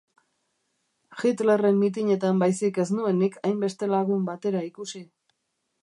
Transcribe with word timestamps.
Hitlerren 1.23 1.77
mitinetan 1.83 2.41
baizik 2.45 2.81
ez 2.85 2.89
nuen 2.95 3.23
nik 3.25 3.39
hainbeste 3.51 3.93
lagun 3.97 4.29
batera 4.33 4.65
ikusi. 4.71 5.05